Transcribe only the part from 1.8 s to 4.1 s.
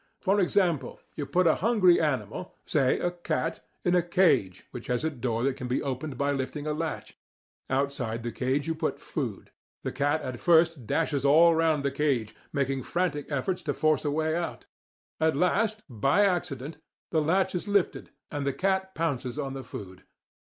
animal, say a cat, in a